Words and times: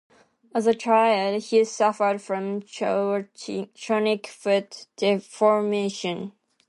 As 0.55 0.65
a 0.65 0.73
child, 0.73 1.43
he 1.43 1.63
suffered 1.63 2.23
from 2.23 2.63
chronic 3.75 4.25
foot 4.25 4.87
deformation. 4.95 6.31